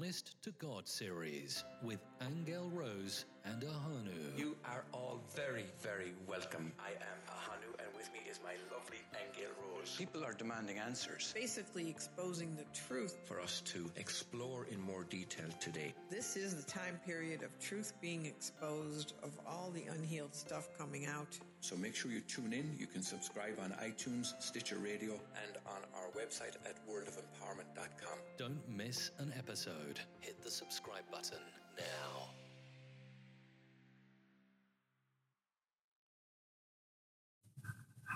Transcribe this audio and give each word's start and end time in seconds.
Honest 0.00 0.42
to 0.42 0.50
God 0.52 0.88
series 0.88 1.62
with 1.82 1.98
Angel 2.22 2.70
Rose 2.70 3.26
and 3.44 3.60
Ahanu. 3.60 4.38
You 4.38 4.56
are 4.64 4.84
all 4.94 5.20
very, 5.36 5.66
very 5.82 6.14
welcome. 6.26 6.72
I 6.78 6.92
am 6.92 7.18
Ahanu, 7.28 7.78
and 7.78 7.94
with 7.94 8.10
me 8.14 8.20
is 8.30 8.40
my 8.42 8.54
lovely 8.74 8.96
Angel 9.22 9.50
Rose. 9.62 9.94
People 9.98 10.24
are 10.24 10.32
demanding 10.32 10.78
answers. 10.78 11.34
Basically, 11.34 11.90
exposing 11.90 12.56
the 12.56 12.64
truth. 12.86 13.18
For 13.26 13.42
us 13.42 13.60
to 13.66 13.90
explore 13.96 14.66
in 14.70 14.80
more 14.80 15.04
detail 15.04 15.48
today. 15.60 15.92
This 16.08 16.34
is 16.34 16.54
the 16.54 16.70
time 16.70 16.98
period 17.04 17.42
of 17.42 17.58
truth 17.60 17.92
being 18.00 18.24
exposed, 18.24 19.12
of 19.22 19.38
all 19.46 19.70
the 19.70 19.84
unhealed 19.84 20.34
stuff 20.34 20.70
coming 20.78 21.04
out. 21.06 21.38
So 21.60 21.76
make 21.76 21.94
sure 21.94 22.10
you 22.10 22.20
tune 22.20 22.52
in. 22.54 22.74
You 22.78 22.86
can 22.86 23.02
subscribe 23.02 23.58
on 23.62 23.72
iTunes, 23.82 24.32
Stitcher 24.40 24.76
Radio, 24.76 25.12
and 25.12 25.58
on 25.66 25.82
our 25.94 26.08
website 26.18 26.56
at 26.64 26.76
worldofempowerment.com. 26.88 28.18
Don't 28.38 28.68
miss 28.68 29.10
an 29.18 29.32
episode. 29.36 30.00
Hit 30.20 30.42
the 30.42 30.50
subscribe 30.50 31.04
button 31.10 31.38
now. 31.76 32.30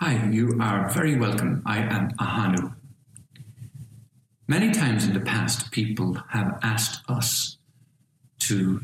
Hi, 0.00 0.26
you 0.30 0.58
are 0.60 0.90
very 0.90 1.16
welcome. 1.16 1.62
I 1.66 1.78
am 1.78 2.10
Ahanu. 2.12 2.74
Many 4.48 4.72
times 4.72 5.06
in 5.06 5.12
the 5.12 5.20
past, 5.20 5.70
people 5.70 6.18
have 6.30 6.58
asked 6.62 7.02
us 7.10 7.58
to 8.40 8.82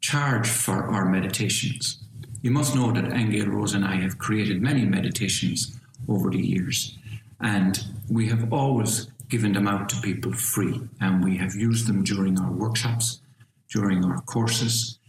charge 0.00 0.48
for 0.48 0.84
our 0.84 1.04
meditations. 1.04 2.05
You 2.46 2.52
must 2.52 2.76
know 2.76 2.92
that 2.92 3.12
Angel 3.12 3.48
Rose 3.48 3.74
and 3.74 3.84
I 3.84 3.96
have 3.96 4.18
created 4.18 4.62
many 4.62 4.84
meditations 4.84 5.80
over 6.08 6.30
the 6.30 6.38
years, 6.38 6.96
and 7.40 7.76
we 8.08 8.28
have 8.28 8.52
always 8.52 9.08
given 9.28 9.52
them 9.52 9.66
out 9.66 9.88
to 9.88 10.00
people 10.00 10.32
free, 10.32 10.80
and 11.00 11.24
we 11.24 11.36
have 11.38 11.56
used 11.56 11.88
them 11.88 12.04
during 12.04 12.38
our 12.38 12.52
workshops, 12.52 13.20
during 13.68 14.04
our 14.04 14.20
courses, 14.20 15.00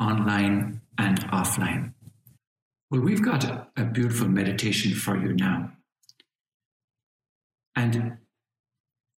online 0.00 0.80
and 0.96 1.20
offline. 1.30 1.92
Well, 2.90 3.02
we've 3.02 3.22
got 3.22 3.44
a, 3.44 3.66
a 3.76 3.84
beautiful 3.84 4.28
meditation 4.28 4.94
for 4.94 5.18
you 5.18 5.34
now. 5.34 5.72
And 7.76 8.16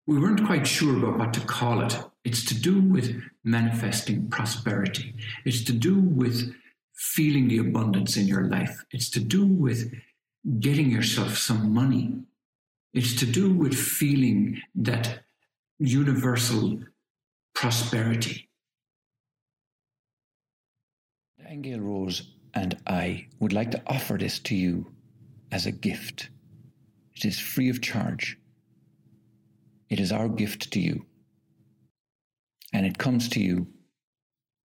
we 0.05 0.19
weren't 0.19 0.45
quite 0.45 0.67
sure 0.67 0.97
about 0.97 1.17
what 1.17 1.33
to 1.35 1.41
call 1.43 1.87
it. 1.87 1.97
It's 2.25 2.45
to 2.47 2.61
do 2.61 2.81
with 2.81 3.23
manifesting 3.45 4.29
prosperity, 4.31 5.15
it's 5.45 5.63
to 5.63 5.73
do 5.73 6.01
with 6.01 6.57
feeling 6.99 7.49
the 7.49 7.59
abundance 7.59 8.17
in 8.17 8.27
your 8.27 8.49
life, 8.49 8.85
it's 8.91 9.09
to 9.11 9.21
do 9.21 9.47
with 9.47 9.93
getting 10.61 10.91
yourself 10.91 11.37
some 11.37 11.73
money, 11.73 12.15
it's 12.93 13.15
to 13.17 13.27
do 13.27 13.53
with 13.53 13.75
feeling 13.75 14.61
that 14.75 15.21
universal 15.79 16.81
prosperity. 17.55 18.49
Angel 21.47 21.81
Rose 21.81 22.35
and 22.55 22.77
I 22.87 23.29
would 23.41 23.53
like 23.53 23.71
to 23.71 23.83
offer 23.87 24.19
this 24.19 24.39
to 24.41 24.55
you 24.55 24.93
as 25.51 25.67
a 25.67 25.73
gift. 25.73 26.29
It 27.15 27.25
is 27.25 27.39
free 27.39 27.71
of 27.71 27.81
charge. 27.81 28.39
It 29.89 29.99
is 29.99 30.13
our 30.13 30.29
gift 30.29 30.71
to 30.73 30.81
you. 30.81 31.07
And 32.73 32.85
it 32.85 32.99
comes 32.99 33.29
to 33.31 33.41
you 33.41 33.67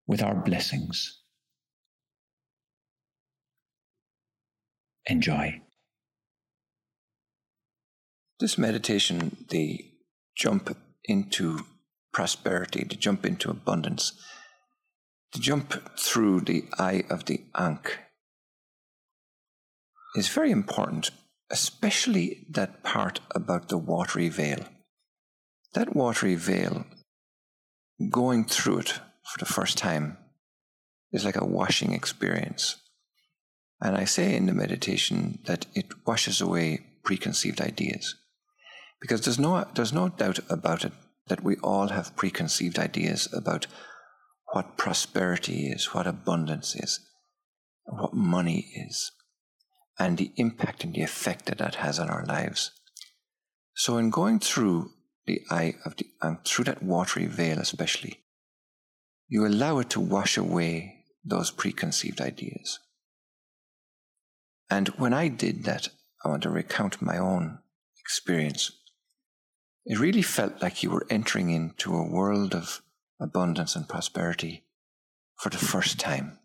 with 0.08 0.24
our 0.24 0.36
blessings. 0.36 1.21
Enjoy. 5.08 5.62
This 8.40 8.58
meditation, 8.58 9.46
the 9.50 9.86
jump 10.36 10.76
into 11.06 11.66
prosperity, 12.14 12.84
the 12.84 12.96
jump 12.96 13.26
into 13.26 13.50
abundance, 13.50 14.14
to 15.34 15.40
jump 15.40 15.98
through 15.98 16.42
the 16.42 16.66
eye 16.78 17.04
of 17.10 17.26
the 17.26 17.42
Ankh 17.56 18.00
is 20.16 20.28
very 20.28 20.52
important, 20.52 21.12
especially 21.50 22.46
that 22.50 22.84
part 22.84 23.22
about 23.34 23.70
the 23.70 23.78
watery 23.78 24.30
veil. 24.30 24.66
That 25.74 25.96
watery 25.96 26.36
veil, 26.36 26.86
going 28.10 28.46
through 28.46 28.80
it 28.80 28.90
for 28.90 29.40
the 29.40 29.46
first 29.46 29.78
time, 29.78 30.18
is 31.14 31.24
like 31.24 31.38
a 31.38 31.46
washing 31.46 31.94
experience. 31.94 32.81
And 33.82 33.98
I 33.98 34.06
say 34.06 34.36
in 34.36 34.46
the 34.46 34.54
meditation 34.54 35.40
that 35.46 35.66
it 35.74 35.88
washes 36.06 36.40
away 36.40 36.86
preconceived 37.04 37.60
ideas. 37.60 38.16
Because 39.02 39.22
there's 39.22 39.40
no, 39.40 39.66
there's 39.74 39.94
no 39.94 40.10
doubt 40.10 40.40
about 40.50 40.86
it 40.86 40.94
that 41.28 41.44
we 41.44 41.56
all 41.58 41.88
have 41.88 42.16
preconceived 42.16 42.78
ideas 42.78 43.28
about 43.34 43.66
what 44.54 44.78
prosperity 44.78 45.68
is, 45.68 45.94
what 45.94 46.06
abundance 46.06 46.76
is, 46.76 47.00
what 47.86 48.14
money 48.14 48.72
is, 48.76 49.12
and 49.98 50.18
the 50.18 50.32
impact 50.36 50.84
and 50.84 50.94
the 50.94 51.02
effect 51.02 51.48
that 51.48 51.58
that 51.58 51.76
has 51.76 51.98
on 52.00 52.10
our 52.10 52.26
lives. 52.26 52.72
So, 53.76 53.98
in 53.98 54.10
going 54.10 54.40
through 54.40 54.92
the 55.26 55.42
eye 55.50 55.76
of 55.86 55.96
the, 55.96 56.06
through 56.46 56.66
that 56.66 56.84
watery 56.84 57.26
veil, 57.26 57.60
especially, 57.60 58.20
you 59.28 59.48
allow 59.48 59.80
it 59.80 59.90
to 59.92 60.00
wash 60.00 60.38
away 60.38 61.06
those 61.24 61.50
preconceived 61.50 62.20
ideas. 62.20 62.80
And 64.72 64.88
when 64.90 65.14
I 65.14 65.28
did 65.28 65.66
that, 65.66 65.90
I 66.24 66.30
want 66.30 66.44
to 66.44 66.50
recount 66.50 67.02
my 67.02 67.18
own 67.18 67.60
experience. 68.00 68.72
It 69.86 70.00
really 70.00 70.22
felt 70.22 70.62
like 70.62 70.82
you 70.82 70.90
were 70.90 71.06
entering 71.10 71.50
into 71.50 71.94
a 71.94 72.10
world 72.10 72.56
of 72.56 72.82
abundance 73.20 73.76
and 73.76 73.90
prosperity 73.90 74.64
for 75.36 75.50
the 75.50 75.58
first 75.58 76.00
time. 76.00 76.40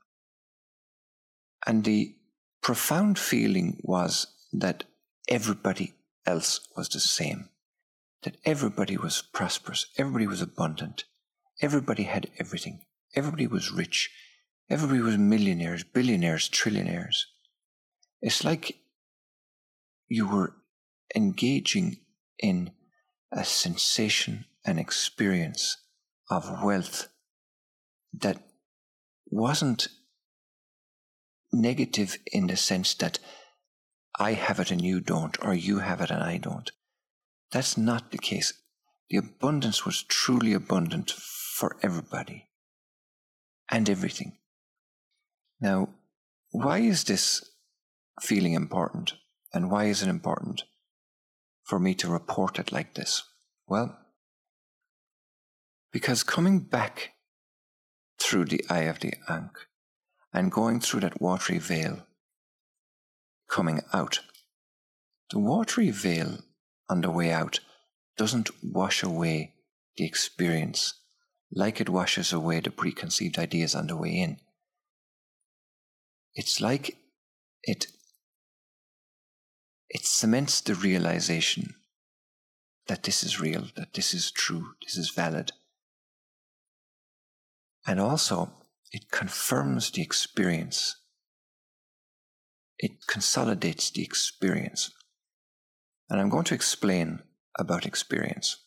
And 1.64 1.84
the 1.84 2.16
profound 2.62 3.16
feeling 3.16 3.78
was 3.84 4.26
that 4.52 4.84
everybody 5.28 5.94
else 6.26 6.68
was 6.76 6.88
the 6.88 6.98
same, 6.98 7.50
that 8.24 8.38
everybody 8.44 8.96
was 8.96 9.22
prosperous, 9.22 9.86
everybody 9.96 10.26
was 10.26 10.42
abundant, 10.42 11.04
everybody 11.62 12.02
had 12.02 12.28
everything, 12.40 12.80
everybody 13.14 13.46
was 13.46 13.70
rich, 13.70 14.10
everybody 14.68 15.00
was 15.00 15.16
millionaires, 15.16 15.84
billionaires, 15.84 16.48
trillionaires. 16.48 17.22
It's 18.20 18.44
like 18.44 18.78
you 20.08 20.26
were 20.26 20.54
engaging 21.14 21.98
in 22.38 22.72
a 23.32 23.44
sensation, 23.44 24.46
an 24.64 24.78
experience 24.78 25.76
of 26.30 26.62
wealth 26.62 27.08
that 28.12 28.42
wasn't 29.26 29.88
negative 31.52 32.18
in 32.32 32.46
the 32.46 32.56
sense 32.56 32.94
that 32.94 33.18
I 34.18 34.32
have 34.32 34.60
it 34.60 34.70
and 34.70 34.80
you 34.80 35.00
don't, 35.00 35.36
or 35.44 35.54
you 35.54 35.80
have 35.80 36.00
it 36.00 36.10
and 36.10 36.22
I 36.22 36.38
don't. 36.38 36.70
That's 37.52 37.76
not 37.76 38.10
the 38.10 38.18
case. 38.18 38.52
The 39.10 39.18
abundance 39.18 39.84
was 39.84 40.02
truly 40.02 40.52
abundant 40.52 41.10
for 41.10 41.76
everybody 41.82 42.48
and 43.70 43.88
everything. 43.88 44.38
Now, 45.60 45.90
why 46.50 46.78
is 46.78 47.04
this 47.04 47.44
feeling 48.20 48.54
important? 48.54 49.14
And 49.52 49.70
why 49.70 49.84
is 49.84 50.02
it 50.02 50.08
important 50.08 50.64
for 51.64 51.78
me 51.78 51.94
to 51.94 52.08
report 52.08 52.58
it 52.58 52.72
like 52.72 52.94
this? 52.94 53.22
Well, 53.66 53.98
because 55.92 56.22
coming 56.22 56.60
back 56.60 57.12
through 58.20 58.46
the 58.46 58.64
eye 58.68 58.82
of 58.82 59.00
the 59.00 59.14
Ankh 59.28 59.58
and 60.32 60.52
going 60.52 60.80
through 60.80 61.00
that 61.00 61.20
watery 61.20 61.58
veil, 61.58 62.06
coming 63.48 63.80
out, 63.92 64.20
the 65.30 65.38
watery 65.38 65.90
veil 65.90 66.38
on 66.88 67.00
the 67.00 67.10
way 67.10 67.32
out 67.32 67.60
doesn't 68.16 68.50
wash 68.62 69.02
away 69.02 69.54
the 69.96 70.04
experience 70.04 70.94
like 71.52 71.80
it 71.80 71.88
washes 71.88 72.32
away 72.32 72.60
the 72.60 72.70
preconceived 72.70 73.38
ideas 73.38 73.74
on 73.74 73.86
the 73.86 73.96
way 73.96 74.10
in. 74.10 74.38
It's 76.34 76.60
like 76.60 76.98
it 77.62 77.86
it 79.88 80.04
cements 80.04 80.60
the 80.60 80.74
realization 80.74 81.74
that 82.86 83.02
this 83.02 83.22
is 83.22 83.40
real, 83.40 83.66
that 83.76 83.94
this 83.94 84.14
is 84.14 84.30
true, 84.30 84.74
this 84.82 84.96
is 84.96 85.10
valid. 85.10 85.52
And 87.86 88.00
also, 88.00 88.52
it 88.92 89.10
confirms 89.10 89.90
the 89.90 90.02
experience. 90.02 90.96
It 92.78 93.06
consolidates 93.06 93.90
the 93.90 94.02
experience. 94.02 94.90
And 96.08 96.20
I'm 96.20 96.28
going 96.28 96.44
to 96.44 96.54
explain 96.54 97.20
about 97.58 97.86
experience. 97.86 98.64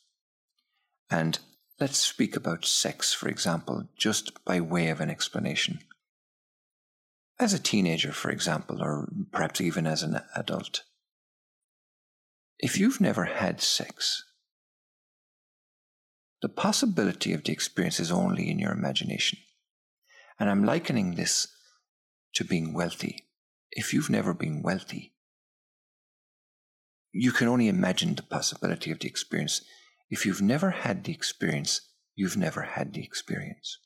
And 1.10 1.39
let's 1.80 1.98
speak 1.98 2.36
about 2.36 2.66
sex, 2.66 3.13
for 3.13 3.30
example, 3.30 3.88
just 3.98 4.44
by 4.45 4.60
way 4.62 4.89
of 4.89 5.00
an 5.00 5.10
explanation. 5.10 5.80
As 7.39 7.54
a 7.54 7.60
teenager, 7.60 8.12
for 8.12 8.30
example, 8.30 8.83
or 8.83 9.07
perhaps 9.31 9.62
even 9.62 9.88
as 9.88 10.04
an 10.04 10.19
adult, 10.36 10.81
if 12.60 12.78
you've 12.78 13.02
never 13.02 13.26
had 13.26 13.62
sex, 13.62 14.24
The 16.42 16.50
possibility 16.50 17.34
of 17.34 17.44
the 17.44 17.52
experience 17.52 18.00
is 18.00 18.12
only 18.12 18.50
in 18.50 18.60
your 18.60 18.72
imagination. 18.72 19.40
And 20.40 20.50
I'm 20.50 20.64
likening 20.64 21.16
this 21.16 21.48
to 22.36 22.46
being 22.46 22.74
wealthy. 22.74 23.26
If 23.72 23.94
you've 23.94 24.10
never 24.10 24.34
been 24.34 24.62
wealthy, 24.62 25.14
you 27.12 27.32
can 27.32 27.48
only 27.48 27.68
imagine 27.68 28.16
the 28.16 28.24
possibility 28.24 28.92
of 28.92 29.00
the 29.00 29.08
experience. 29.08 29.62
If 30.10 30.26
you've 30.26 30.42
never 30.42 30.72
had 30.72 31.04
the 31.04 31.12
experience, 31.12 31.82
you've 32.16 32.38
never 32.38 32.62
had 32.62 32.94
the 32.94 33.04
experience. 33.04 33.78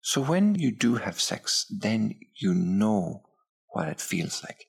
So 0.00 0.20
when 0.20 0.54
you 0.54 0.72
do 0.72 0.96
have 0.96 1.20
sex, 1.20 1.66
then 1.70 2.18
you 2.34 2.54
know 2.54 3.22
what 3.68 3.88
it 3.88 4.00
feels 4.00 4.42
like. 4.42 4.66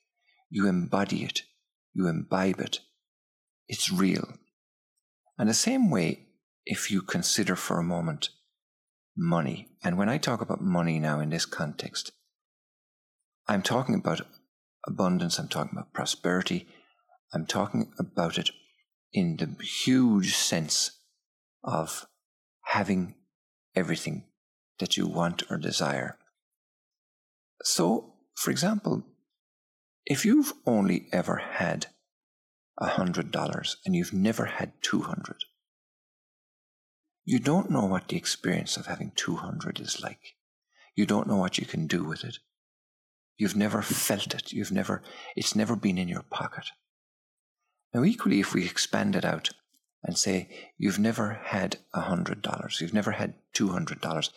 You 0.49 0.67
embody 0.67 1.23
it, 1.23 1.43
you 1.93 2.07
imbibe 2.07 2.59
it. 2.59 2.79
It's 3.67 3.91
real. 3.91 4.33
And 5.37 5.49
the 5.49 5.53
same 5.53 5.89
way, 5.89 6.27
if 6.65 6.91
you 6.91 7.01
consider 7.01 7.55
for 7.55 7.79
a 7.79 7.83
moment 7.83 8.29
money, 9.15 9.69
and 9.83 9.97
when 9.97 10.09
I 10.09 10.17
talk 10.17 10.41
about 10.41 10.61
money 10.61 10.99
now 10.99 11.19
in 11.19 11.29
this 11.29 11.45
context, 11.45 12.11
I'm 13.47 13.61
talking 13.61 13.95
about 13.95 14.21
abundance, 14.87 15.37
I'm 15.37 15.47
talking 15.47 15.71
about 15.73 15.93
prosperity, 15.93 16.67
I'm 17.33 17.45
talking 17.45 17.91
about 17.99 18.37
it 18.37 18.51
in 19.11 19.37
the 19.37 19.55
huge 19.63 20.35
sense 20.35 20.91
of 21.63 22.05
having 22.65 23.15
everything 23.75 24.25
that 24.79 24.97
you 24.97 25.07
want 25.07 25.43
or 25.49 25.57
desire. 25.57 26.17
So, 27.63 28.13
for 28.35 28.51
example, 28.51 29.03
if 30.05 30.25
you've 30.25 30.53
only 30.65 31.07
ever 31.11 31.37
had 31.37 31.87
a 32.77 32.87
hundred 32.87 33.31
dollars 33.31 33.77
and 33.85 33.95
you've 33.95 34.13
never 34.13 34.45
had 34.45 34.73
two 34.81 35.01
hundred, 35.01 35.37
you 37.25 37.39
don't 37.39 37.71
know 37.71 37.85
what 37.85 38.07
the 38.07 38.17
experience 38.17 38.75
of 38.75 38.87
having 38.87 39.11
two 39.15 39.35
hundred 39.35 39.79
is 39.79 40.01
like. 40.01 40.35
You 40.95 41.05
don't 41.05 41.27
know 41.27 41.37
what 41.37 41.57
you 41.57 41.65
can 41.65 41.87
do 41.87 42.03
with 42.03 42.23
it. 42.23 42.37
You've 43.37 43.55
never 43.55 43.81
felt 43.81 44.33
it. 44.35 44.51
You've 44.51 44.71
never, 44.71 45.01
it's 45.35 45.55
never 45.55 45.75
been 45.75 45.97
in 45.97 46.07
your 46.07 46.23
pocket. 46.23 46.65
Now, 47.93 48.03
equally, 48.03 48.39
if 48.39 48.53
we 48.53 48.65
expand 48.65 49.15
it 49.15 49.25
out 49.25 49.49
and 50.03 50.17
say 50.17 50.49
you've 50.77 50.99
never 50.99 51.39
had 51.45 51.77
a 51.93 52.01
hundred 52.01 52.41
dollars, 52.41 52.79
you've 52.81 52.93
never 52.93 53.11
had 53.11 53.35
two 53.53 53.69
hundred 53.69 54.01
dollars, 54.01 54.31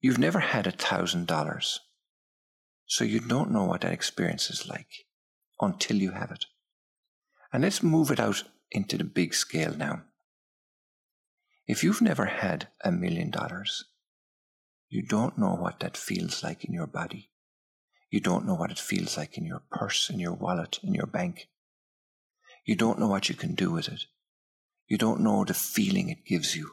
you've 0.00 0.18
never 0.18 0.40
had 0.40 0.66
a 0.66 0.72
thousand 0.72 1.26
dollars, 1.26 1.80
so 2.86 3.04
you 3.04 3.20
don't 3.20 3.50
know 3.50 3.64
what 3.64 3.82
that 3.82 3.92
experience 3.92 4.50
is 4.50 4.68
like 4.68 5.06
until 5.60 5.96
you 5.96 6.10
have 6.10 6.30
it. 6.30 6.46
And 7.52 7.62
let's 7.62 7.82
move 7.82 8.10
it 8.10 8.20
out 8.20 8.44
into 8.70 8.96
the 8.96 9.04
big 9.04 9.34
scale 9.34 9.74
now. 9.76 10.02
If 11.66 11.84
you've 11.84 12.02
never 12.02 12.26
had 12.26 12.68
a 12.84 12.90
million 12.90 13.30
dollars, 13.30 13.84
you 14.88 15.02
don't 15.02 15.38
know 15.38 15.54
what 15.54 15.80
that 15.80 15.96
feels 15.96 16.42
like 16.42 16.64
in 16.64 16.74
your 16.74 16.86
body. 16.86 17.30
You 18.10 18.20
don't 18.20 18.46
know 18.46 18.54
what 18.54 18.70
it 18.70 18.78
feels 18.78 19.16
like 19.16 19.38
in 19.38 19.46
your 19.46 19.62
purse, 19.70 20.10
in 20.10 20.18
your 20.18 20.34
wallet, 20.34 20.78
in 20.82 20.92
your 20.92 21.06
bank. 21.06 21.48
You 22.66 22.76
don't 22.76 22.98
know 22.98 23.08
what 23.08 23.28
you 23.28 23.34
can 23.34 23.54
do 23.54 23.70
with 23.70 23.88
it. 23.88 24.04
You 24.86 24.98
don't 24.98 25.20
know 25.20 25.44
the 25.44 25.54
feeling 25.54 26.10
it 26.10 26.26
gives 26.26 26.54
you. 26.54 26.72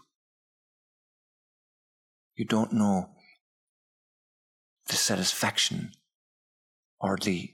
You 2.35 2.45
don't 2.45 2.73
know 2.73 3.09
the 4.87 4.95
satisfaction 4.95 5.91
or 6.99 7.17
the, 7.17 7.53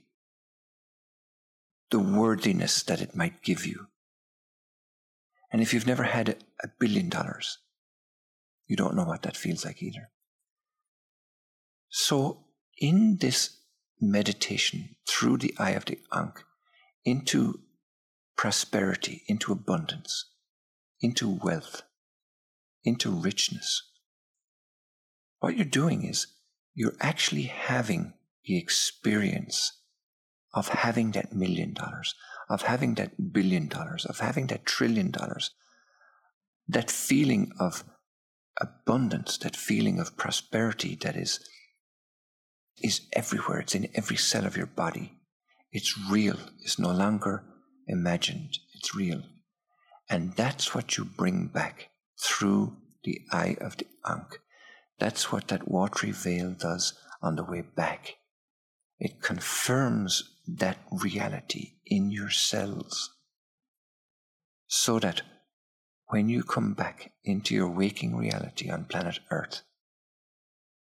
the 1.90 1.98
worthiness 2.00 2.82
that 2.82 3.00
it 3.00 3.14
might 3.14 3.42
give 3.42 3.66
you. 3.66 3.86
And 5.52 5.62
if 5.62 5.72
you've 5.72 5.86
never 5.86 6.02
had 6.04 6.44
a 6.62 6.68
billion 6.78 7.08
dollars, 7.08 7.58
you 8.66 8.76
don't 8.76 8.96
know 8.96 9.04
what 9.04 9.22
that 9.22 9.36
feels 9.36 9.64
like 9.64 9.82
either. 9.82 10.10
So, 11.88 12.44
in 12.78 13.18
this 13.20 13.58
meditation 14.00 14.96
through 15.08 15.38
the 15.38 15.54
eye 15.58 15.70
of 15.70 15.86
the 15.86 15.98
Ankh 16.12 16.44
into 17.04 17.60
prosperity, 18.36 19.22
into 19.28 19.52
abundance, 19.52 20.26
into 21.00 21.28
wealth, 21.42 21.82
into 22.84 23.10
richness. 23.10 23.82
What 25.40 25.56
you're 25.56 25.64
doing 25.64 26.04
is 26.04 26.26
you're 26.74 26.96
actually 27.00 27.44
having 27.44 28.12
the 28.46 28.58
experience 28.58 29.72
of 30.54 30.68
having 30.68 31.10
that 31.12 31.32
million 31.34 31.74
dollars, 31.74 32.14
of 32.48 32.62
having 32.62 32.94
that 32.94 33.32
billion 33.32 33.68
dollars, 33.68 34.04
of 34.06 34.20
having 34.20 34.46
that 34.46 34.64
trillion 34.64 35.10
dollars, 35.10 35.50
that 36.68 36.90
feeling 36.90 37.52
of 37.60 37.84
abundance, 38.60 39.36
that 39.38 39.56
feeling 39.56 40.00
of 40.00 40.16
prosperity 40.16 40.96
that 41.02 41.16
is 41.16 41.40
is 42.82 43.02
everywhere. 43.12 43.60
It's 43.60 43.74
in 43.74 43.88
every 43.94 44.16
cell 44.16 44.44
of 44.44 44.56
your 44.56 44.66
body. 44.66 45.18
It's 45.72 45.98
real. 46.10 46.36
It's 46.60 46.78
no 46.78 46.90
longer 46.90 47.42
imagined. 47.86 48.58
It's 48.74 48.94
real. 48.94 49.22
And 50.08 50.34
that's 50.34 50.74
what 50.74 50.96
you 50.96 51.04
bring 51.04 51.48
back 51.48 51.88
through 52.20 52.76
the 53.02 53.20
eye 53.32 53.56
of 53.60 53.76
the 53.76 53.86
Ankh. 54.06 54.38
That's 54.98 55.32
what 55.32 55.48
that 55.48 55.68
watery 55.68 56.12
veil 56.12 56.52
does 56.52 56.94
on 57.22 57.36
the 57.36 57.44
way 57.44 57.62
back. 57.62 58.16
It 58.98 59.20
confirms 59.20 60.36
that 60.46 60.78
reality 60.90 61.74
in 61.84 62.10
your 62.10 62.30
cells 62.30 63.14
so 64.66 64.98
that 64.98 65.22
when 66.08 66.28
you 66.28 66.42
come 66.42 66.74
back 66.74 67.12
into 67.24 67.54
your 67.54 67.68
waking 67.68 68.16
reality 68.16 68.70
on 68.70 68.84
planet 68.84 69.18
Earth, 69.30 69.62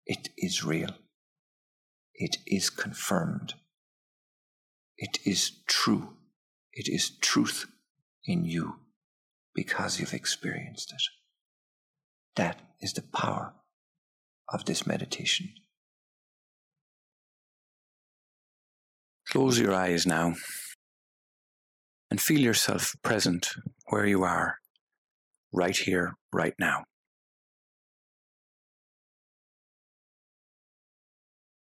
it 0.06 0.30
is 0.38 0.63
real 0.63 0.92
it 2.18 2.38
is 2.48 2.71
confirmed. 2.71 3.54
It 4.98 5.19
is 5.24 5.51
true. 5.68 6.18
It 6.74 6.89
is 6.89 7.12
truth 7.12 7.68
in 8.25 8.44
you 8.44 8.80
because 9.53 10.00
you've 10.00 10.15
experienced 10.15 10.92
it. 10.92 11.01
That 12.36 12.60
is 12.81 12.94
the 12.94 13.03
power 13.03 13.53
of 14.51 14.65
this 14.65 14.88
meditation. 14.88 15.53
Close 19.29 19.59
your 19.59 19.74
eyes 19.74 20.06
now 20.06 20.35
and 22.09 22.21
feel 22.21 22.39
yourself 22.39 22.95
present 23.03 23.56
where 23.89 24.06
you 24.06 24.24
are, 24.24 24.59
right 25.51 25.75
here, 25.75 26.15
right 26.31 26.53
now. 26.57 26.85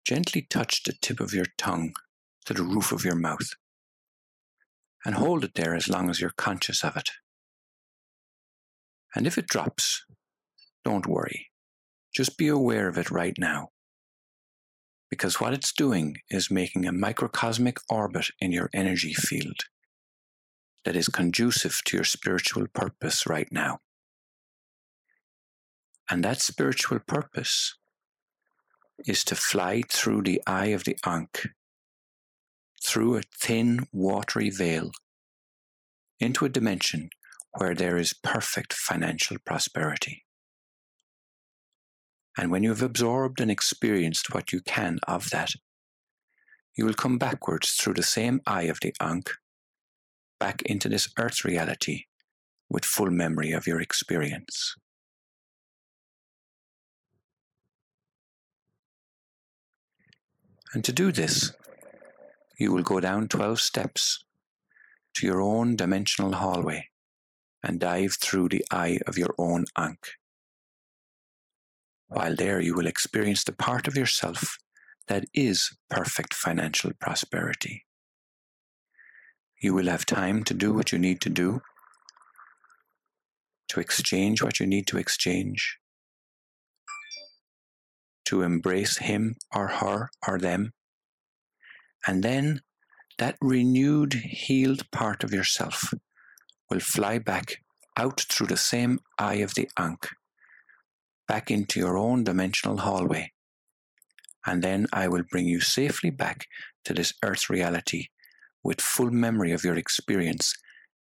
Gently 0.03 0.41
touch 0.49 0.83
the 0.83 0.93
tip 1.01 1.19
of 1.19 1.33
your 1.33 1.45
tongue 1.57 1.93
to 2.45 2.53
the 2.53 2.63
roof 2.63 2.91
of 2.91 3.05
your 3.05 3.15
mouth 3.15 3.51
and 5.05 5.15
hold 5.15 5.43
it 5.43 5.53
there 5.53 5.75
as 5.75 5.87
long 5.87 6.09
as 6.09 6.19
you're 6.19 6.33
conscious 6.35 6.83
of 6.83 6.97
it. 6.97 7.11
And 9.15 9.27
if 9.27 9.37
it 9.37 9.47
drops, 9.47 10.03
don't 10.83 11.05
worry. 11.05 11.49
Just 12.13 12.37
be 12.37 12.47
aware 12.47 12.87
of 12.87 12.97
it 12.97 13.11
right 13.11 13.35
now. 13.37 13.69
Because 15.11 15.39
what 15.39 15.53
it's 15.53 15.73
doing 15.73 16.15
is 16.31 16.49
making 16.49 16.87
a 16.87 16.91
microcosmic 16.91 17.77
orbit 17.89 18.31
in 18.39 18.51
your 18.51 18.71
energy 18.73 19.13
field 19.13 19.59
that 20.85 20.95
is 20.95 21.07
conducive 21.07 21.81
to 21.85 21.97
your 21.97 22.03
spiritual 22.03 22.65
purpose 22.73 23.27
right 23.27 23.51
now. 23.51 23.79
And 26.09 26.23
that 26.23 26.41
spiritual 26.41 26.99
purpose 26.99 27.77
is 29.05 29.23
to 29.25 29.35
fly 29.35 29.83
through 29.89 30.23
the 30.23 30.41
eye 30.47 30.67
of 30.67 30.85
the 30.85 30.97
Ankh, 31.05 31.49
through 32.83 33.17
a 33.17 33.21
thin, 33.37 33.87
watery 33.91 34.49
veil, 34.49 34.91
into 36.19 36.45
a 36.45 36.49
dimension 36.49 37.09
where 37.57 37.75
there 37.75 37.97
is 37.97 38.13
perfect 38.13 38.73
financial 38.73 39.37
prosperity. 39.45 40.23
And 42.37 42.49
when 42.49 42.63
you 42.63 42.69
have 42.69 42.81
absorbed 42.81 43.41
and 43.41 43.51
experienced 43.51 44.33
what 44.33 44.53
you 44.53 44.61
can 44.61 44.99
of 45.07 45.29
that, 45.31 45.51
you 46.77 46.85
will 46.85 46.93
come 46.93 47.17
backwards 47.17 47.71
through 47.71 47.95
the 47.95 48.03
same 48.03 48.41
eye 48.47 48.63
of 48.63 48.79
the 48.79 48.93
Ankh, 49.01 49.31
back 50.39 50.61
into 50.63 50.87
this 50.87 51.09
earth 51.19 51.43
reality 51.43 52.05
with 52.69 52.85
full 52.85 53.11
memory 53.11 53.51
of 53.51 53.67
your 53.67 53.81
experience. 53.81 54.75
And 60.73 60.85
to 60.85 60.93
do 60.93 61.11
this, 61.11 61.51
you 62.57 62.71
will 62.71 62.83
go 62.83 63.01
down 63.01 63.27
12 63.27 63.59
steps 63.59 64.23
to 65.15 65.27
your 65.27 65.41
own 65.41 65.75
dimensional 65.75 66.33
hallway 66.33 66.87
and 67.61 67.79
dive 67.79 68.15
through 68.21 68.49
the 68.49 68.63
eye 68.71 68.99
of 69.05 69.17
your 69.17 69.35
own 69.37 69.65
Ankh. 69.77 70.20
While 72.11 72.35
there, 72.35 72.59
you 72.59 72.75
will 72.75 72.87
experience 72.87 73.45
the 73.45 73.53
part 73.53 73.87
of 73.87 73.95
yourself 73.95 74.57
that 75.07 75.23
is 75.33 75.71
perfect 75.89 76.33
financial 76.33 76.91
prosperity. 76.99 77.85
You 79.61 79.73
will 79.73 79.85
have 79.85 80.05
time 80.05 80.43
to 80.43 80.53
do 80.53 80.73
what 80.73 80.91
you 80.91 80.99
need 80.99 81.21
to 81.21 81.29
do, 81.29 81.61
to 83.69 83.79
exchange 83.79 84.43
what 84.43 84.59
you 84.59 84.67
need 84.67 84.87
to 84.87 84.97
exchange, 84.97 85.77
to 88.25 88.41
embrace 88.41 88.97
him 88.97 89.37
or 89.55 89.69
her 89.69 90.09
or 90.27 90.37
them. 90.37 90.73
And 92.05 92.23
then 92.23 92.59
that 93.19 93.37
renewed, 93.39 94.15
healed 94.15 94.91
part 94.91 95.23
of 95.23 95.31
yourself 95.31 95.93
will 96.69 96.81
fly 96.81 97.19
back 97.19 97.63
out 97.95 98.19
through 98.19 98.47
the 98.47 98.57
same 98.57 98.99
eye 99.17 99.35
of 99.35 99.53
the 99.53 99.69
Ankh, 99.77 100.09
back 101.31 101.49
into 101.49 101.79
your 101.79 101.97
own 101.97 102.25
dimensional 102.25 102.79
hallway. 102.79 103.31
And 104.45 104.61
then 104.61 104.85
I 104.91 105.07
will 105.07 105.23
bring 105.31 105.45
you 105.45 105.61
safely 105.61 106.09
back 106.09 106.45
to 106.83 106.93
this 106.93 107.13
earth 107.23 107.49
reality 107.49 108.07
with 108.65 108.81
full 108.81 109.11
memory 109.11 109.53
of 109.53 109.63
your 109.63 109.77
experience, 109.77 110.53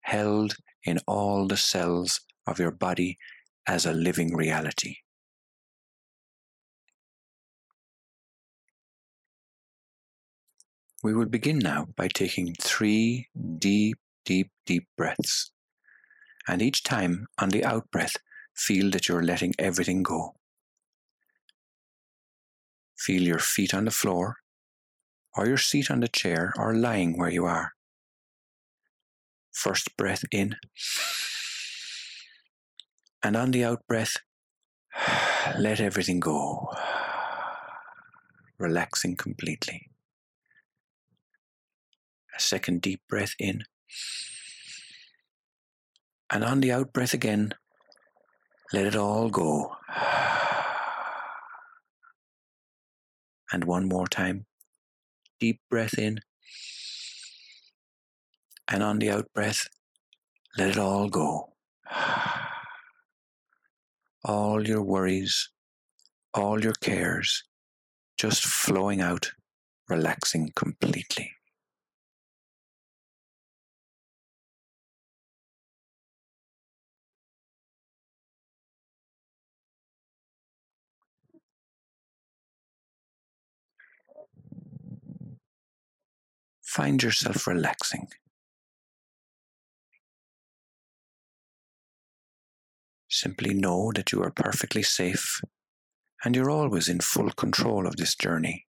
held 0.04 0.56
in 0.86 1.00
all 1.06 1.48
the 1.48 1.58
cells 1.58 2.22
of 2.48 2.60
your 2.60 2.72
body 2.72 3.18
as 3.68 3.86
a 3.86 3.92
living 3.92 4.34
reality. 4.34 4.96
We 11.04 11.14
will 11.14 11.26
begin 11.26 11.60
now 11.60 11.88
by 11.98 12.08
taking 12.08 12.56
three 12.62 13.28
deep, 13.60 13.98
deep, 14.24 14.50
deep 14.66 14.88
breaths. 14.96 15.52
And 16.48 16.62
each 16.62 16.84
time 16.84 17.28
on 17.38 17.50
the 17.50 17.66
out 17.66 17.92
breath, 17.92 18.16
feel 18.56 18.90
that 18.92 19.08
you're 19.08 19.24
letting 19.24 19.54
everything 19.60 20.02
go. 20.04 20.36
Feel 22.98 23.22
your 23.22 23.40
feet 23.40 23.74
on 23.74 23.86
the 23.86 23.92
floor, 23.92 24.38
or 25.36 25.46
your 25.46 25.58
seat 25.58 25.92
on 25.92 26.00
the 26.00 26.08
chair, 26.08 26.54
or 26.58 26.74
lying 26.74 27.18
where 27.18 27.30
you 27.30 27.46
are. 27.46 27.74
First 29.52 29.96
breath 29.98 30.24
in. 30.32 30.56
And 33.22 33.36
on 33.36 33.52
the 33.52 33.66
out 33.66 33.86
breath, 33.88 34.18
let 35.60 35.80
everything 35.80 36.20
go, 36.20 36.70
relaxing 38.58 39.16
completely. 39.16 39.90
A 42.36 42.40
second 42.40 42.82
deep 42.82 43.02
breath 43.10 43.34
in. 43.40 43.64
And 46.30 46.44
on 46.44 46.62
the 46.62 46.72
out 46.72 46.92
breath 46.92 47.14
again, 47.14 47.54
let 48.74 48.86
it 48.86 48.96
all 48.96 49.30
go. 49.30 49.76
And 53.52 53.64
one 53.66 53.88
more 53.88 54.08
time. 54.08 54.46
Deep 55.40 55.62
breath 55.70 55.98
in. 55.98 56.20
And 58.68 58.82
on 58.82 59.00
the 59.00 59.12
out 59.12 59.32
breath, 59.34 59.68
let 60.58 60.70
it 60.70 60.78
all 60.78 61.10
go. 61.10 61.54
All 64.24 64.68
your 64.68 64.82
worries, 64.82 65.50
all 66.34 66.64
your 66.64 66.74
cares, 66.74 67.44
just 68.18 68.44
flowing 68.44 69.02
out, 69.02 69.32
relaxing 69.88 70.52
completely. 70.56 71.32
Find 86.76 87.02
yourself 87.02 87.48
relaxing. 87.48 88.10
Simply 93.10 93.54
know 93.54 93.94
that 93.96 94.12
you 94.12 94.22
are 94.22 94.30
perfectly 94.30 94.84
safe 94.84 95.40
and 96.26 96.36
you're 96.36 96.50
always 96.50 96.90
in 96.90 97.00
full 97.00 97.32
control 97.32 97.88
of 97.88 97.96
this 97.96 98.14
journey. 98.14 98.66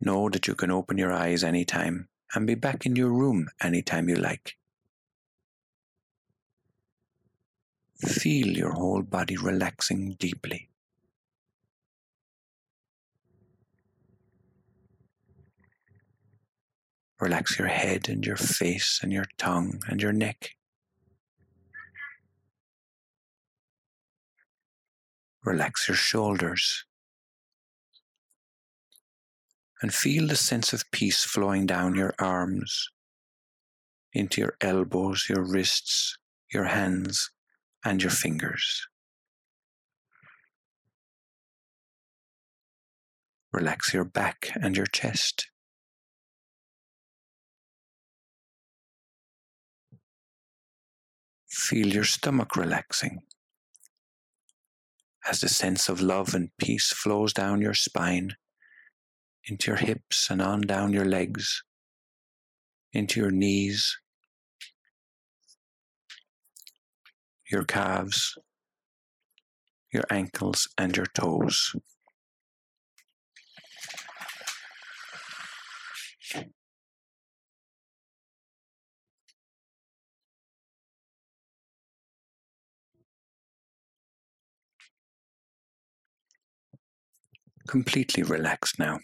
Know 0.00 0.30
that 0.30 0.46
you 0.46 0.54
can 0.54 0.70
open 0.70 0.96
your 0.96 1.12
eyes 1.12 1.44
anytime 1.44 2.08
and 2.34 2.46
be 2.46 2.54
back 2.54 2.86
in 2.86 2.96
your 2.96 3.10
room 3.10 3.48
anytime 3.62 4.08
you 4.08 4.16
like. 4.16 4.54
Feel 7.98 8.46
your 8.46 8.72
whole 8.72 9.02
body 9.02 9.36
relaxing 9.36 10.16
deeply. 10.18 10.69
Relax 17.20 17.58
your 17.58 17.68
head 17.68 18.08
and 18.08 18.24
your 18.24 18.36
face 18.36 18.98
and 19.02 19.12
your 19.12 19.26
tongue 19.36 19.82
and 19.88 20.00
your 20.00 20.12
neck. 20.12 20.52
Relax 25.44 25.86
your 25.86 25.96
shoulders. 25.96 26.84
And 29.82 29.92
feel 29.92 30.26
the 30.26 30.36
sense 30.36 30.72
of 30.72 30.90
peace 30.92 31.24
flowing 31.24 31.66
down 31.66 31.94
your 31.94 32.14
arms, 32.18 32.88
into 34.12 34.40
your 34.40 34.56
elbows, 34.60 35.26
your 35.28 35.42
wrists, 35.42 36.16
your 36.52 36.64
hands, 36.64 37.30
and 37.84 38.02
your 38.02 38.10
fingers. 38.10 38.86
Relax 43.52 43.92
your 43.92 44.04
back 44.04 44.50
and 44.62 44.76
your 44.76 44.86
chest. 44.86 45.49
Feel 51.60 51.88
your 51.88 52.04
stomach 52.04 52.56
relaxing 52.56 53.20
as 55.28 55.40
the 55.40 55.48
sense 55.48 55.90
of 55.90 56.00
love 56.00 56.34
and 56.34 56.48
peace 56.56 56.90
flows 56.90 57.34
down 57.34 57.60
your 57.60 57.74
spine, 57.74 58.30
into 59.44 59.70
your 59.70 59.76
hips 59.76 60.30
and 60.30 60.40
on 60.40 60.62
down 60.62 60.94
your 60.94 61.04
legs, 61.04 61.62
into 62.94 63.20
your 63.20 63.30
knees, 63.30 63.98
your 67.50 67.64
calves, 67.64 68.38
your 69.92 70.04
ankles, 70.10 70.66
and 70.78 70.96
your 70.96 71.06
toes. 71.14 71.76
Completely 87.70 88.24
relaxed 88.24 88.80
now. 88.80 88.98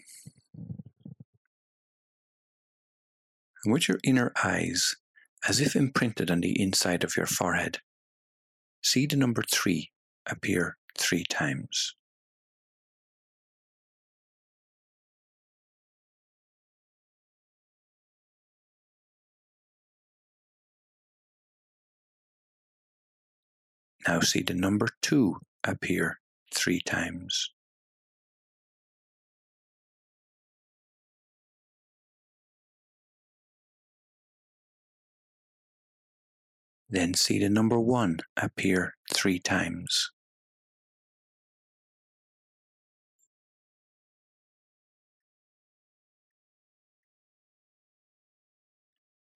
And 3.63 3.71
with 3.73 3.87
your 3.87 3.97
inner 4.03 4.33
eyes, 4.43 4.97
as 5.47 5.61
if 5.61 5.73
imprinted 5.73 6.29
on 6.29 6.41
the 6.41 6.61
inside 6.61 7.05
of 7.05 7.15
your 7.15 7.27
forehead, 7.27 7.79
see 8.83 9.05
the 9.05 9.15
number 9.15 9.41
three 9.49 9.91
appear 10.25 10.75
three 10.97 11.23
times. 11.29 11.95
Now 24.05 24.19
see 24.19 24.41
the 24.41 24.53
number 24.53 24.89
two 25.01 25.37
appear 25.63 26.19
three 26.53 26.81
times. 26.81 27.49
Then 36.89 37.13
see 37.13 37.39
the 37.39 37.49
number 37.49 37.79
one 37.79 38.19
appear 38.37 38.95
three 39.13 39.39
times. 39.39 40.11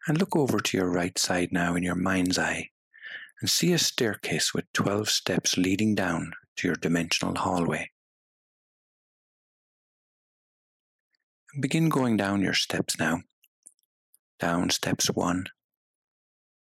And 0.08 0.17
look 0.17 0.36
over 0.36 0.60
to 0.60 0.77
your 0.77 0.89
right 0.89 1.17
side 1.20 1.50
now 1.51 1.75
in 1.75 1.84
your 1.84 1.96
mind's 1.96 2.39
eye 2.39 2.70
and 3.39 3.50
see 3.50 3.74
a 3.74 3.77
staircase 3.77 4.53
with 4.53 4.72
12 4.74 5.10
steps 5.10 5.58
leading 5.58 5.93
down 5.93 6.34
to 6.58 6.67
your 6.67 6.75
dimensional 6.75 7.36
hallway. 7.36 7.91
Begin 11.60 11.89
going 11.89 12.17
down 12.17 12.41
your 12.41 12.53
steps 12.53 12.98
now. 12.98 13.22
Down 14.39 14.70
steps 14.70 15.08
one, 15.08 15.46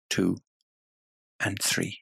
two, 0.08 0.38
and 1.40 1.58
three. 1.62 2.00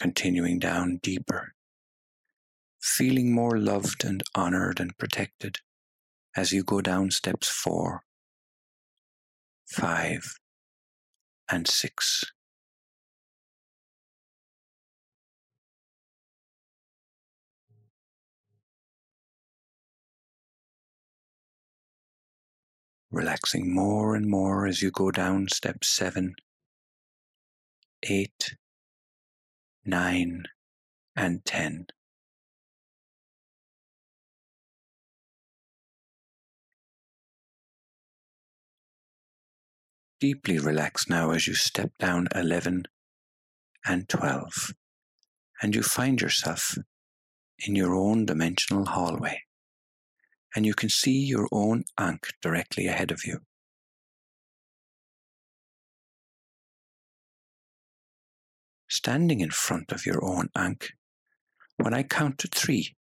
Continuing 0.00 0.58
down 0.58 0.98
deeper, 1.02 1.54
feeling 2.80 3.32
more 3.32 3.58
loved 3.58 4.04
and 4.04 4.22
honored 4.34 4.80
and 4.80 4.96
protected. 4.98 5.58
as 6.36 6.52
you 6.52 6.62
go 6.62 6.80
down 6.80 7.10
steps 7.10 7.48
four, 7.48 8.02
five, 9.66 10.36
and 11.50 11.66
six. 11.68 12.24
Relaxing 23.12 23.74
more 23.74 24.14
and 24.14 24.28
more 24.28 24.66
as 24.66 24.82
you 24.82 24.90
go 24.92 25.10
down 25.10 25.48
step 25.48 25.84
seven, 25.84 26.34
eight, 28.04 28.54
nine, 29.84 30.44
and 31.16 31.44
ten. 31.44 31.86
Deeply 40.20 40.58
relax 40.58 41.08
now 41.08 41.30
as 41.30 41.46
you 41.46 41.54
step 41.54 41.90
down 41.98 42.28
11 42.34 42.84
and 43.86 44.08
12, 44.08 44.72
and 45.62 45.74
you 45.74 45.82
find 45.82 46.20
yourself 46.20 46.76
in 47.66 47.74
your 47.74 47.94
own 47.94 48.26
dimensional 48.26 48.84
hallway, 48.84 49.40
and 50.54 50.66
you 50.66 50.74
can 50.74 50.88
see 50.88 51.18
your 51.18 51.48
own 51.52 51.84
Ankh 51.98 52.32
directly 52.42 52.86
ahead 52.86 53.10
of 53.10 53.24
you. 53.24 53.40
Standing 58.88 59.40
in 59.40 59.50
front 59.50 59.92
of 59.92 60.04
your 60.04 60.24
own 60.24 60.48
Ankh, 60.56 60.90
when 61.76 61.94
I 61.94 62.02
count 62.02 62.38
to 62.38 62.48
three, 62.48 62.96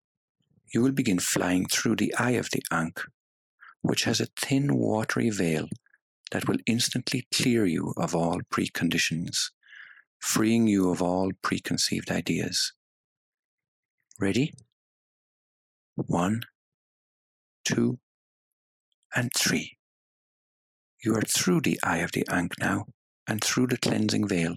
you 0.74 0.82
will 0.82 0.92
begin 0.92 1.20
flying 1.20 1.66
through 1.66 1.96
the 1.96 2.14
eye 2.18 2.32
of 2.32 2.50
the 2.50 2.62
Ankh, 2.72 3.00
which 3.82 4.04
has 4.04 4.20
a 4.20 4.26
thin 4.36 4.74
watery 4.74 5.30
veil 5.30 5.68
that 6.32 6.48
will 6.48 6.58
instantly 6.66 7.26
clear 7.32 7.66
you 7.66 7.94
of 7.96 8.14
all 8.14 8.40
preconditions, 8.52 9.50
freeing 10.18 10.66
you 10.66 10.90
of 10.90 11.00
all 11.00 11.30
preconceived 11.40 12.10
ideas. 12.10 12.72
Ready? 14.18 14.52
One, 15.94 16.42
two, 17.66 17.98
and 19.14 19.30
three. 19.36 19.76
You 21.04 21.14
are 21.16 21.22
through 21.22 21.62
the 21.62 21.78
eye 21.82 21.98
of 21.98 22.12
the 22.12 22.24
Ankh 22.30 22.54
now 22.58 22.86
and 23.26 23.42
through 23.42 23.66
the 23.66 23.76
cleansing 23.76 24.28
veil 24.28 24.54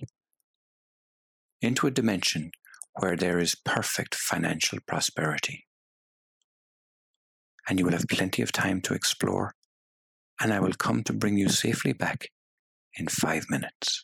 into 1.62 1.88
a 1.88 1.92
dimension 1.92 2.52
where 3.00 3.16
there 3.16 3.40
is 3.40 3.56
perfect 3.66 4.16
financial 4.16 4.80
prosperity. 4.88 5.66
And 7.68 7.80
you 7.80 7.86
will 7.86 7.94
have 7.94 8.08
plenty 8.08 8.42
of 8.42 8.52
time 8.52 8.82
to 8.82 8.94
explore 8.94 9.54
and 10.40 10.54
I 10.54 10.60
will 10.60 10.74
come 10.74 11.04
to 11.04 11.14
bring 11.14 11.38
you 11.38 11.50
safely 11.50 11.94
back 11.94 12.30
in 12.96 13.08
five 13.08 13.46
minutes. 13.50 14.02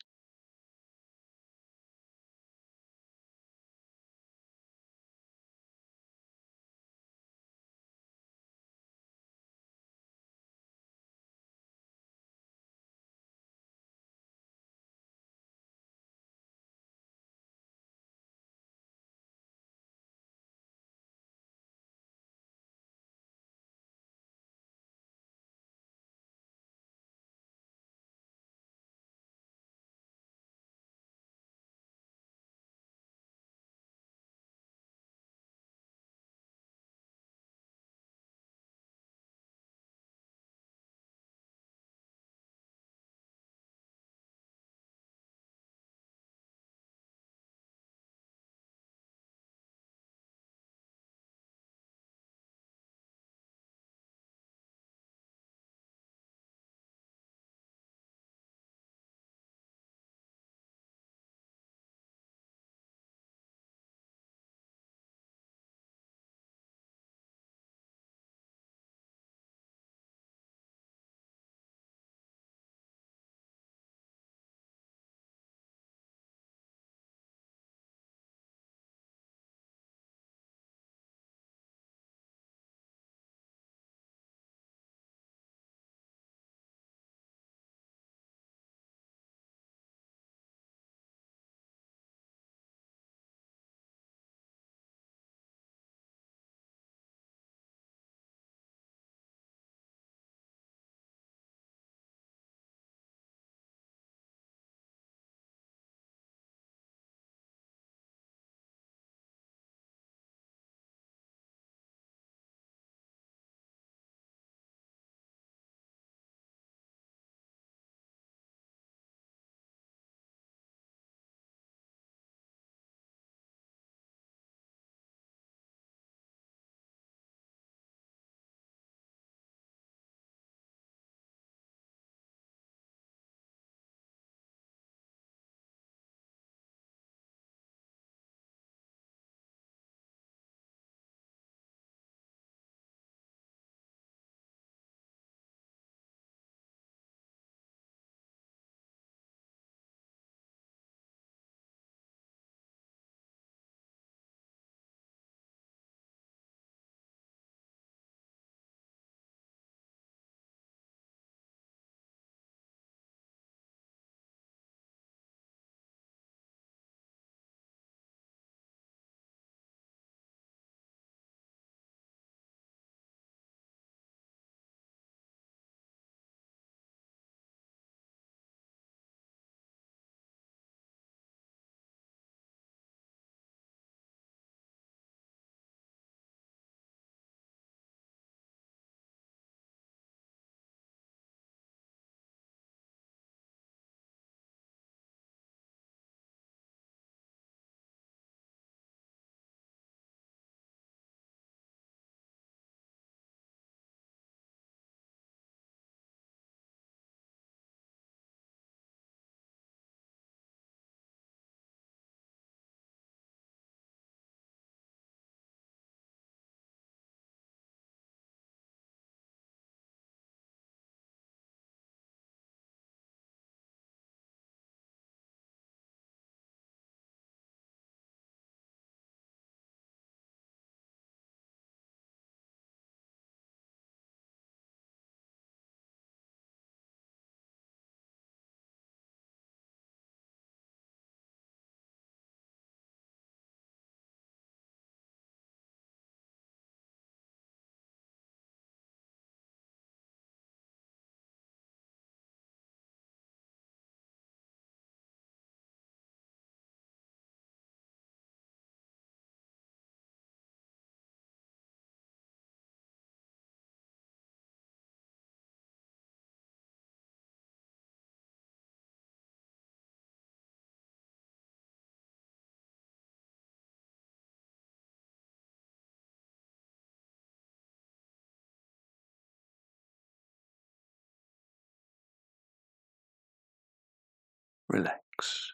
Relax. 284.75 285.53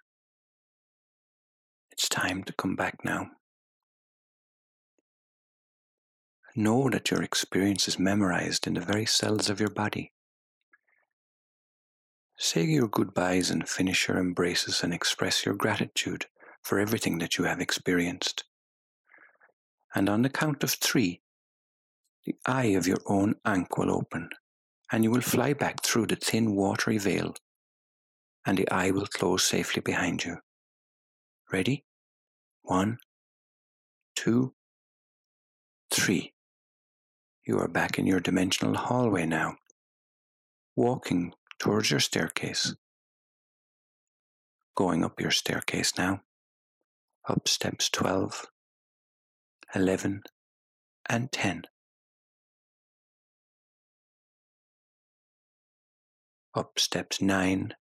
It's 1.91 2.09
time 2.09 2.43
to 2.43 2.53
come 2.53 2.75
back 2.75 2.97
now. 3.05 3.27
Know 6.55 6.89
that 6.89 7.11
your 7.11 7.21
experience 7.21 7.87
is 7.87 7.99
memorized 7.99 8.65
in 8.67 8.73
the 8.73 8.81
very 8.81 9.05
cells 9.05 9.49
of 9.49 9.59
your 9.59 9.69
body. 9.69 10.11
Say 12.37 12.63
your 12.63 12.87
goodbyes 12.87 13.51
and 13.51 13.69
finish 13.69 14.07
your 14.07 14.17
embraces 14.17 14.81
and 14.83 14.91
express 14.93 15.45
your 15.45 15.53
gratitude 15.53 16.25
for 16.63 16.79
everything 16.79 17.19
that 17.19 17.37
you 17.37 17.45
have 17.45 17.61
experienced. 17.61 18.43
And 19.93 20.09
on 20.09 20.23
the 20.23 20.29
count 20.29 20.63
of 20.63 20.71
three, 20.71 21.21
the 22.25 22.35
eye 22.47 22.73
of 22.77 22.87
your 22.87 23.01
own 23.05 23.35
ankh 23.45 23.77
will 23.77 23.91
open, 23.91 24.29
and 24.91 25.03
you 25.03 25.11
will 25.11 25.21
fly 25.21 25.53
back 25.53 25.83
through 25.83 26.07
the 26.07 26.15
thin 26.15 26.55
watery 26.55 26.97
veil, 26.97 27.35
and 28.45 28.57
the 28.57 28.69
eye 28.71 28.91
will 28.91 29.07
close 29.07 29.43
safely 29.43 29.81
behind 29.81 30.23
you. 30.23 30.37
Ready? 31.51 31.85
One, 32.63 32.97
two, 34.15 34.53
three. 35.91 36.33
You 37.45 37.59
are 37.59 37.67
back 37.67 37.99
in 37.99 38.05
your 38.05 38.19
dimensional 38.19 38.75
hallway 38.75 39.25
now, 39.25 39.55
walking 40.75 41.33
towards 41.59 41.91
your 41.91 41.99
staircase. 41.99 42.75
Going 44.75 45.03
up 45.03 45.19
your 45.19 45.31
staircase 45.31 45.97
now, 45.97 46.21
up 47.27 47.47
steps 47.47 47.89
12, 47.89 48.45
11, 49.75 50.23
and 51.09 51.31
10. 51.31 51.63
Up 56.55 56.79
steps 56.79 57.21
9, 57.21 57.73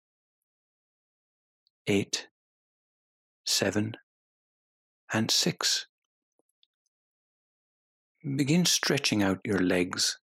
8, 1.86 2.28
7, 3.46 3.96
and 5.12 5.30
6. 5.30 5.86
Begin 8.36 8.66
stretching 8.66 9.22
out 9.22 9.40
your 9.44 9.60
legs 9.60 10.18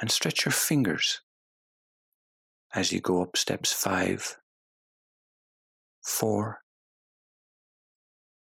and 0.00 0.10
stretch 0.10 0.44
your 0.44 0.52
fingers 0.52 1.22
as 2.74 2.92
you 2.92 3.00
go 3.00 3.22
up 3.22 3.36
steps 3.36 3.72
5, 3.72 4.36
4, 6.02 6.58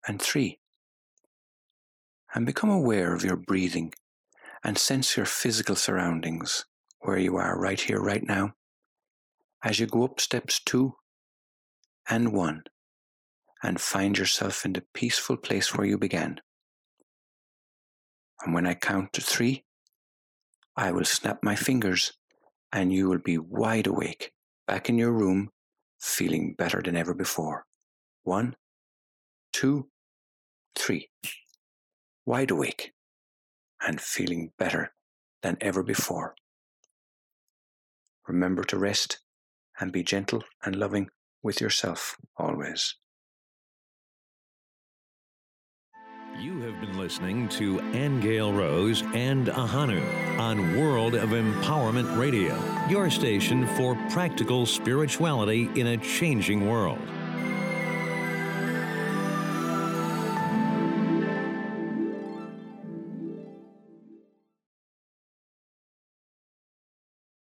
and 0.07 0.23
3. 0.23 0.59
And 2.35 2.47
become 2.47 2.71
aware 2.71 3.13
of 3.13 3.25
your 3.25 3.37
breathing 3.37 3.93
and 4.63 4.79
sense 4.79 5.17
your 5.17 5.27
physical 5.27 5.75
surroundings 5.75 6.65
where 7.01 7.19
you 7.19 7.37
are 7.37 7.59
right 7.59 7.81
here, 7.81 8.01
right 8.01 8.23
now, 8.27 8.55
as 9.65 9.81
you 9.81 9.87
go 9.87 10.05
up 10.05 10.21
steps 10.21 10.61
2 10.65 10.95
and 12.09 12.33
1 12.33 12.65
and 13.63 13.81
find 13.81 14.19
yourself 14.19 14.65
in 14.65 14.73
the 14.73 14.85
peaceful 14.95 15.37
place 15.37 15.75
where 15.75 15.87
you 15.87 15.99
began. 15.99 16.41
And 18.45 18.55
when 18.55 18.67
I 18.67 18.75
count 18.75 19.13
to 19.15 19.21
three, 19.21 19.65
I 20.77 20.93
will 20.93 21.05
snap 21.05 21.43
my 21.43 21.57
fingers 21.57 22.13
and 22.73 22.93
you 22.93 23.09
will 23.09 23.19
be 23.19 23.39
wide 23.39 23.87
awake, 23.87 24.33
back 24.67 24.89
in 24.89 24.99
your 24.99 25.13
room, 25.13 25.51
feeling 25.99 26.55
better 26.57 26.83
than 26.83 26.97
ever 26.97 27.15
before. 27.15 27.65
One, 28.25 28.57
two, 29.53 29.89
three. 30.75 31.09
Wide 32.27 32.51
awake 32.51 32.93
and 33.81 34.01
feeling 34.01 34.53
better 34.59 34.93
than 35.43 35.57
ever 35.61 35.83
before. 35.83 36.35
Remember 38.27 38.65
to 38.65 38.79
rest 38.79 39.21
and 39.81 39.93
be 39.93 40.03
gentle 40.03 40.43
and 40.65 40.77
loving 40.77 41.09
with 41.43 41.61
yourself 41.61 42.17
always. 42.37 42.95
You 46.41 46.61
have 46.61 46.79
been 46.83 46.99
listening 46.99 47.49
to 47.51 47.81
Angel 47.95 48.53
Rose 48.53 49.03
and 49.15 49.47
Ahanu 49.47 50.39
on 50.39 50.79
World 50.79 51.15
of 51.15 51.31
Empowerment 51.31 52.19
Radio, 52.19 52.55
your 52.91 53.09
station 53.09 53.67
for 53.69 53.95
practical 54.11 54.67
spirituality 54.67 55.71
in 55.77 55.87
a 55.87 55.97
changing 55.97 56.69
world. 56.69 56.99